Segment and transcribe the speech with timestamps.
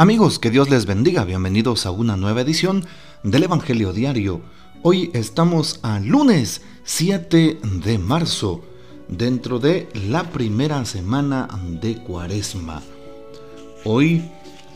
[0.00, 1.26] Amigos, que Dios les bendiga.
[1.26, 2.86] Bienvenidos a una nueva edición
[3.22, 4.40] del Evangelio Diario.
[4.80, 8.62] Hoy estamos a lunes 7 de marzo,
[9.08, 11.48] dentro de la primera semana
[11.82, 12.80] de Cuaresma.
[13.84, 14.24] Hoy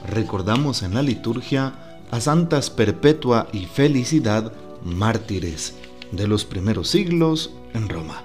[0.06, 1.72] recordamos en la liturgia
[2.10, 4.52] a Santas Perpetua y Felicidad,
[4.84, 5.72] mártires
[6.12, 8.22] de los primeros siglos en Roma.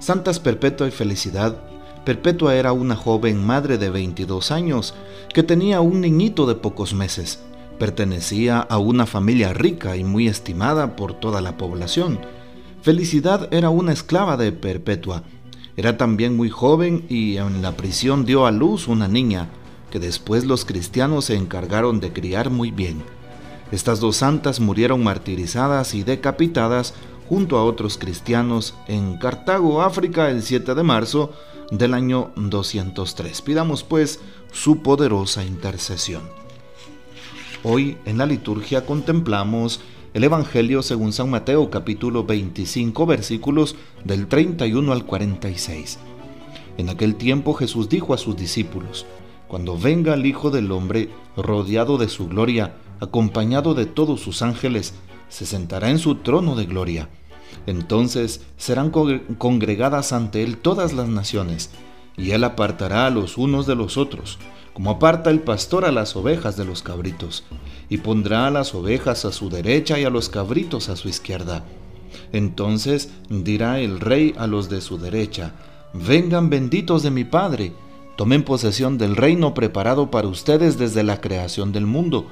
[0.00, 1.62] Santas Perpetua y Felicidad
[2.04, 4.94] Perpetua era una joven madre de 22 años
[5.32, 7.40] que tenía un niñito de pocos meses.
[7.78, 12.18] Pertenecía a una familia rica y muy estimada por toda la población.
[12.82, 15.22] Felicidad era una esclava de Perpetua.
[15.76, 19.48] Era también muy joven y en la prisión dio a luz una niña,
[19.90, 23.02] que después los cristianos se encargaron de criar muy bien.
[23.70, 26.94] Estas dos santas murieron martirizadas y decapitadas
[27.28, 31.32] junto a otros cristianos en Cartago, África, el 7 de marzo
[31.70, 33.42] del año 203.
[33.42, 34.20] Pidamos pues
[34.52, 36.22] su poderosa intercesión.
[37.62, 39.80] Hoy en la liturgia contemplamos
[40.14, 45.98] el Evangelio según San Mateo capítulo 25 versículos del 31 al 46.
[46.78, 49.04] En aquel tiempo Jesús dijo a sus discípulos,
[49.48, 54.94] Cuando venga el Hijo del Hombre rodeado de su gloria, acompañado de todos sus ángeles,
[55.28, 57.10] se sentará en su trono de gloria
[57.68, 61.68] entonces serán congregadas ante él todas las naciones,
[62.16, 64.38] y él apartará a los unos de los otros,
[64.72, 67.44] como aparta el pastor a las ovejas de los cabritos,
[67.90, 71.62] y pondrá a las ovejas a su derecha y a los cabritos a su izquierda.
[72.32, 75.52] Entonces dirá el rey a los de su derecha,
[75.92, 77.72] Vengan benditos de mi Padre,
[78.16, 82.28] tomen posesión del reino preparado para ustedes desde la creación del mundo,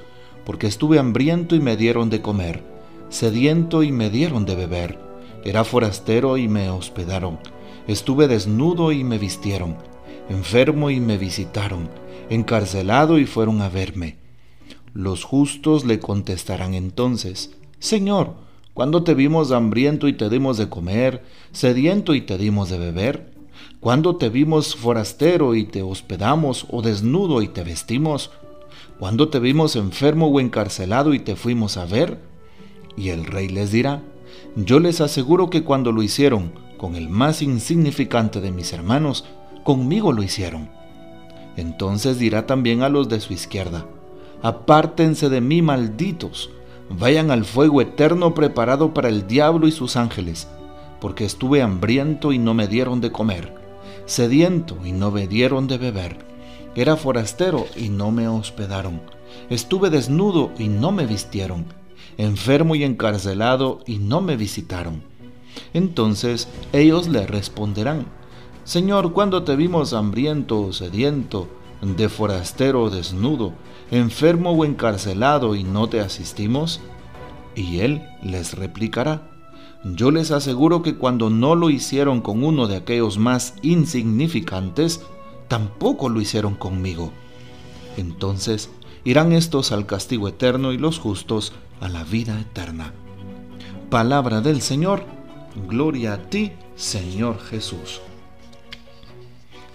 [0.46, 2.62] porque estuve hambriento y me dieron de comer,
[3.10, 5.05] sediento y me dieron de beber
[5.46, 7.38] era forastero y me hospedaron.
[7.86, 9.76] Estuve desnudo y me vistieron.
[10.28, 11.88] Enfermo y me visitaron.
[12.30, 14.16] Encarcelado y fueron a verme.
[14.92, 18.34] Los justos le contestarán entonces, Señor,
[18.74, 23.32] ¿cuándo te vimos hambriento y te dimos de comer, sediento y te dimos de beber?
[23.78, 28.32] ¿Cuándo te vimos forastero y te hospedamos, o desnudo y te vestimos?
[28.98, 32.18] ¿Cuándo te vimos enfermo o encarcelado y te fuimos a ver?
[32.96, 34.02] Y el rey les dirá,
[34.56, 39.24] yo les aseguro que cuando lo hicieron con el más insignificante de mis hermanos,
[39.64, 40.68] conmigo lo hicieron.
[41.56, 43.86] Entonces dirá también a los de su izquierda,
[44.42, 46.50] apártense de mí malditos,
[46.90, 50.48] vayan al fuego eterno preparado para el diablo y sus ángeles,
[51.00, 53.54] porque estuve hambriento y no me dieron de comer,
[54.04, 56.18] sediento y no me dieron de beber,
[56.74, 59.00] era forastero y no me hospedaron,
[59.48, 61.64] estuve desnudo y no me vistieron
[62.18, 65.02] enfermo y encarcelado, y no me visitaron.
[65.74, 68.06] Entonces ellos le responderán,
[68.64, 71.48] Señor, ¿cuándo te vimos hambriento o sediento,
[71.80, 73.52] de forastero o desnudo,
[73.90, 76.80] enfermo o encarcelado, y no te asistimos?
[77.54, 79.30] Y él les replicará,
[79.94, 85.02] yo les aseguro que cuando no lo hicieron con uno de aquellos más insignificantes,
[85.46, 87.12] tampoco lo hicieron conmigo.
[87.96, 88.68] Entonces
[89.06, 92.92] irán estos al castigo eterno y los justos a la vida eterna.
[93.88, 95.04] Palabra del Señor,
[95.68, 98.00] gloria a ti, Señor Jesús.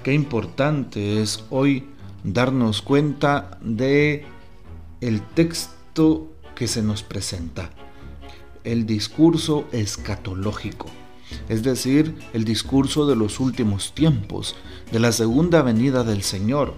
[0.04, 1.88] Qué importante es hoy
[2.26, 4.26] darnos cuenta de
[5.00, 7.70] el texto que se nos presenta,
[8.66, 10.88] el discurso escatológico,
[11.48, 14.58] es decir, el discurso de los últimos tiempos,
[14.92, 16.74] de la segunda venida del Señor,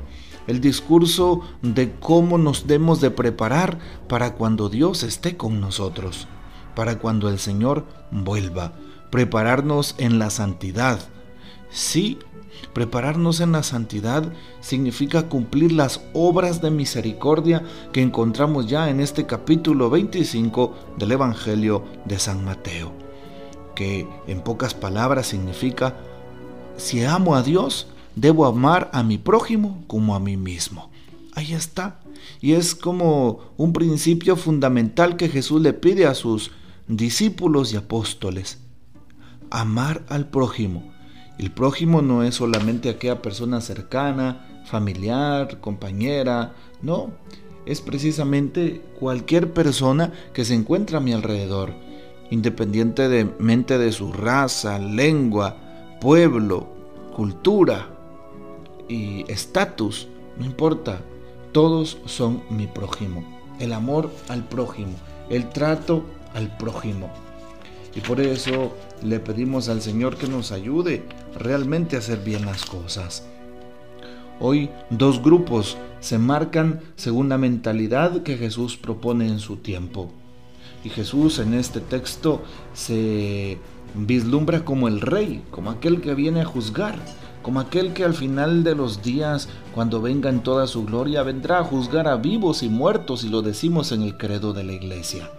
[0.47, 6.27] el discurso de cómo nos debemos de preparar para cuando Dios esté con nosotros,
[6.75, 8.73] para cuando el Señor vuelva,
[9.09, 10.99] prepararnos en la santidad.
[11.69, 12.19] Sí,
[12.73, 19.25] prepararnos en la santidad significa cumplir las obras de misericordia que encontramos ya en este
[19.25, 22.91] capítulo 25 del Evangelio de San Mateo,
[23.75, 25.95] que en pocas palabras significa,
[26.77, 30.89] si amo a Dios, debo amar a mi prójimo como a mí mismo.
[31.35, 31.99] Ahí está.
[32.41, 36.51] Y es como un principio fundamental que Jesús le pide a sus
[36.87, 38.59] discípulos y apóstoles.
[39.49, 40.91] Amar al prójimo.
[41.37, 47.11] El prójimo no es solamente aquella persona cercana, familiar, compañera, no,
[47.65, 51.73] es precisamente cualquier persona que se encuentra a mi alrededor,
[52.29, 55.57] independientemente de su raza, lengua,
[55.99, 56.67] pueblo,
[57.15, 57.92] cultura,
[58.87, 60.07] y estatus,
[60.37, 61.01] no importa,
[61.51, 63.23] todos son mi prójimo.
[63.59, 64.93] El amor al prójimo,
[65.29, 66.03] el trato
[66.33, 67.11] al prójimo.
[67.95, 71.03] Y por eso le pedimos al Señor que nos ayude
[71.35, 73.27] realmente a hacer bien las cosas.
[74.39, 80.11] Hoy dos grupos se marcan según la mentalidad que Jesús propone en su tiempo.
[80.83, 82.41] Y Jesús en este texto
[82.73, 83.57] se
[83.93, 86.97] vislumbra como el rey, como aquel que viene a juzgar,
[87.43, 91.59] como aquel que al final de los días, cuando venga en toda su gloria, vendrá
[91.59, 95.29] a juzgar a vivos y muertos y lo decimos en el credo de la iglesia.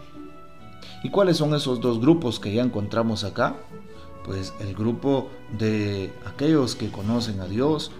[1.02, 3.56] ¿Y cuáles son esos dos grupos que ya encontramos acá?
[4.24, 5.28] Pues el grupo
[5.58, 7.90] de aquellos que conocen a Dios,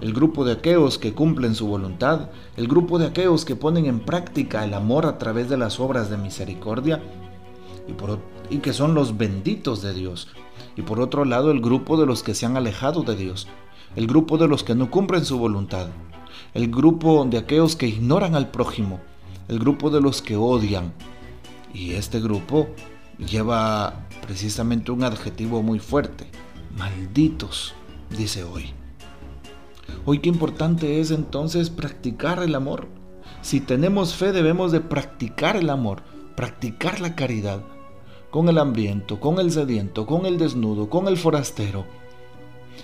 [0.00, 4.00] el grupo de aquellos que cumplen su voluntad, el grupo de aquellos que ponen en
[4.00, 7.02] práctica el amor a través de las obras de misericordia
[7.88, 10.28] y, y que son los benditos de Dios.
[10.76, 13.48] Y por otro lado el grupo de los que se han alejado de Dios,
[13.96, 15.88] el grupo de los que no cumplen su voluntad,
[16.54, 19.00] el grupo de aquellos que ignoran al prójimo,
[19.48, 20.92] el grupo de los que odian,
[21.72, 22.68] y este grupo
[23.18, 26.30] lleva precisamente un adjetivo muy fuerte.
[26.76, 27.74] Malditos,
[28.16, 28.72] dice hoy.
[30.04, 32.88] Hoy qué importante es entonces practicar el amor.
[33.42, 36.02] Si tenemos fe debemos de practicar el amor,
[36.36, 37.62] practicar la caridad
[38.30, 41.84] con el hambriento, con el sediento, con el desnudo, con el forastero.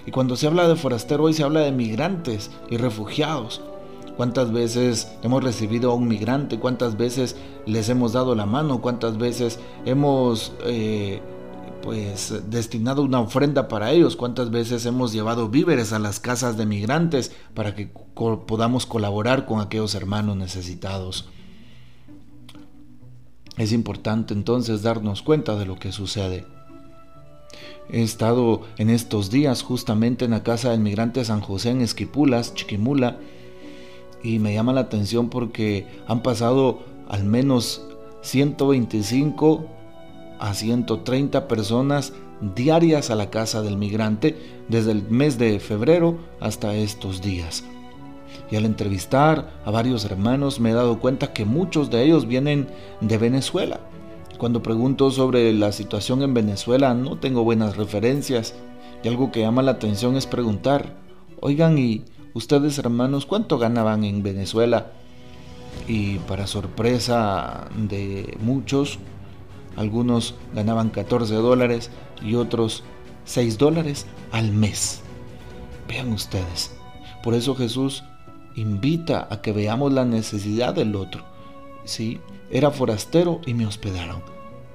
[0.06, 3.62] Y cuando se habla de forastero hoy se habla de migrantes y refugiados,
[4.16, 7.36] cuántas veces hemos recibido a un migrante, cuántas veces
[7.66, 11.20] les hemos dado la mano, cuántas veces hemos eh,
[11.82, 16.66] pues destinado una ofrenda para ellos, cuántas veces hemos llevado víveres a las casas de
[16.66, 17.90] migrantes para que
[18.46, 21.28] podamos colaborar con aquellos hermanos necesitados.
[23.56, 26.44] Es importante entonces darnos cuenta de lo que sucede.
[27.90, 32.54] He estado en estos días justamente en la casa del migrante San José en Esquipulas,
[32.54, 33.18] Chiquimula,
[34.22, 37.82] y me llama la atención porque han pasado al menos
[38.22, 39.66] 125
[40.40, 42.14] a 130 personas
[42.56, 44.36] diarias a la casa del migrante
[44.68, 47.64] desde el mes de febrero hasta estos días.
[48.50, 52.68] Y al entrevistar a varios hermanos me he dado cuenta que muchos de ellos vienen
[53.00, 53.80] de Venezuela.
[54.38, 58.54] Cuando pregunto sobre la situación en Venezuela no tengo buenas referencias
[59.02, 60.96] y algo que llama la atención es preguntar,
[61.40, 62.04] oigan, ¿y
[62.34, 64.90] Ustedes hermanos, ¿cuánto ganaban en Venezuela?
[65.86, 68.98] Y para sorpresa de muchos,
[69.76, 72.82] algunos ganaban 14 dólares y otros
[73.24, 75.02] 6 dólares al mes.
[75.86, 76.74] Vean ustedes.
[77.22, 78.02] Por eso Jesús
[78.54, 81.22] invita a que veamos la necesidad del otro.
[81.84, 82.20] Sí,
[82.50, 84.22] era forastero y me hospedaron.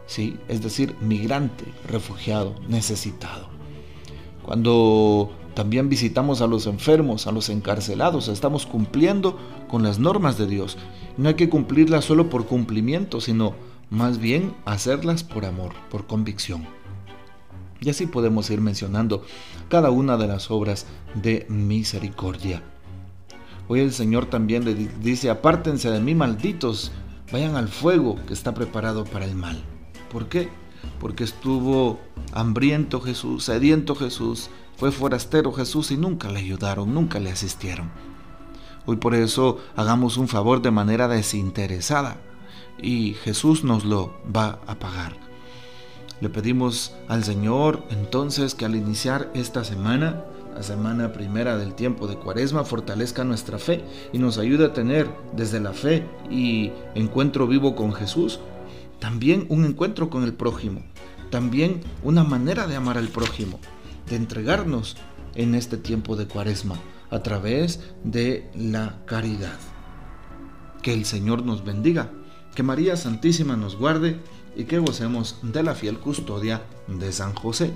[0.06, 3.48] Sí, es decir, migrante, refugiado, necesitado.
[4.44, 8.30] Cuando también visitamos a los enfermos, a los encarcelados.
[8.30, 9.38] Estamos cumpliendo
[9.68, 10.78] con las normas de Dios.
[11.18, 13.56] No hay que cumplirlas solo por cumplimiento, sino
[13.90, 16.66] más bien hacerlas por amor, por convicción.
[17.82, 19.25] Y así podemos ir mencionando
[19.68, 22.64] cada una de las obras de misericordia.
[23.71, 26.92] Hoy el Señor también le dice, apártense de mí malditos,
[27.31, 29.63] vayan al fuego que está preparado para el mal.
[30.12, 30.50] ¿Por qué?
[31.00, 32.00] Porque estuvo
[32.33, 37.92] hambriento Jesús, sediento Jesús, fue forastero Jesús y nunca le ayudaron, nunca le asistieron.
[38.88, 42.18] Hoy por eso hagamos un favor de manera desinteresada
[42.81, 45.15] y Jesús nos lo va a pagar.
[46.22, 52.08] Le pedimos al Señor entonces que al iniciar esta semana, la semana primera del tiempo
[52.08, 57.48] de Cuaresma, fortalezca nuestra fe y nos ayude a tener desde la fe y encuentro
[57.48, 58.39] vivo con Jesús,
[59.00, 60.82] también un encuentro con el prójimo,
[61.29, 63.60] también una manera de amar al prójimo
[64.10, 64.98] de entregarnos
[65.36, 66.77] en este tiempo de cuaresma
[67.10, 69.58] a través de la caridad.
[70.82, 72.12] Que el Señor nos bendiga,
[72.56, 74.20] que María Santísima nos guarde
[74.56, 77.72] y que gocemos de la fiel custodia de San José.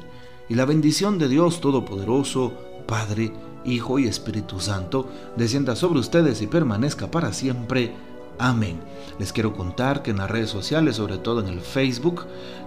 [0.49, 2.53] Y la bendición de Dios Todopoderoso,
[2.85, 3.31] Padre,
[3.65, 7.93] Hijo y Espíritu Santo, descienda sobre ustedes y permanezca para siempre.
[8.39, 8.79] Amén.
[9.19, 12.25] Les quiero contar que en las redes sociales, sobre todo en el Facebook,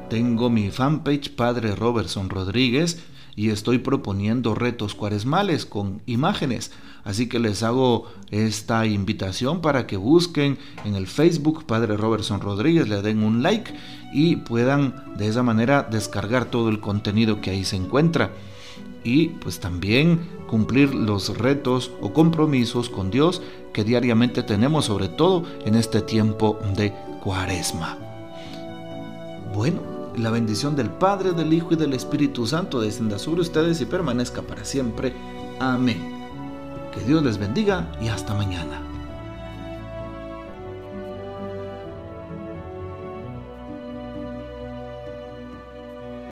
[0.08, 2.98] tengo mi fanpage Padre Robertson Rodríguez
[3.36, 6.72] y estoy proponiendo retos cuaresmales con imágenes.
[7.04, 12.88] Así que les hago esta invitación para que busquen en el Facebook Padre Robertson Rodríguez,
[12.88, 13.72] le den un like
[14.12, 18.32] y puedan de esa manera descargar todo el contenido que ahí se encuentra.
[19.04, 25.44] Y pues también cumplir los retos o compromisos con Dios que diariamente tenemos, sobre todo
[25.64, 27.98] en este tiempo de cuaresma.
[29.54, 33.86] Bueno, la bendición del Padre, del Hijo y del Espíritu Santo descienda sobre ustedes y
[33.86, 35.14] permanezca para siempre.
[35.60, 36.16] Amén.
[36.94, 38.85] Que Dios les bendiga y hasta mañana.